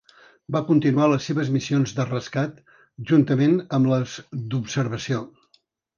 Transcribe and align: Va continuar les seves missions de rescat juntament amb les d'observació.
Va 0.53 0.59
continuar 0.69 1.09
les 1.11 1.27
seves 1.31 1.51
missions 1.57 1.93
de 1.99 2.05
rescat 2.09 2.57
juntament 3.11 3.55
amb 3.79 3.91
les 3.93 4.17
d'observació. 4.55 5.23